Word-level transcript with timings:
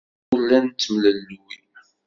Ur 0.33 0.39
la 0.47 0.59
nettemlelluy. 0.65 1.51